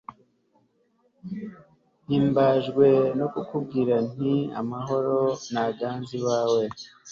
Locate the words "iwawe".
6.19-6.63